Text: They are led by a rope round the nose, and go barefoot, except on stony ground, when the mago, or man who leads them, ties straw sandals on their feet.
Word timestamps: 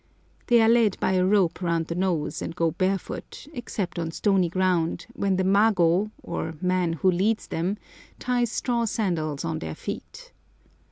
They 0.47 0.59
are 0.63 0.67
led 0.67 0.99
by 0.99 1.11
a 1.11 1.23
rope 1.23 1.61
round 1.61 1.85
the 1.85 1.93
nose, 1.93 2.41
and 2.41 2.55
go 2.55 2.71
barefoot, 2.71 3.45
except 3.53 3.99
on 3.99 4.09
stony 4.09 4.49
ground, 4.49 5.05
when 5.13 5.35
the 5.35 5.43
mago, 5.43 6.09
or 6.23 6.55
man 6.59 6.93
who 6.93 7.11
leads 7.11 7.45
them, 7.45 7.77
ties 8.17 8.51
straw 8.51 8.85
sandals 8.85 9.45
on 9.45 9.59
their 9.59 9.75
feet. 9.75 10.31